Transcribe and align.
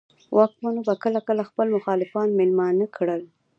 واکمنو 0.37 0.81
به 0.87 0.93
کله 1.03 1.19
کله 1.27 1.43
خپل 1.49 1.67
مخالفان 1.77 2.27
مېلمانه 2.39 2.85
کړل. 2.95 3.21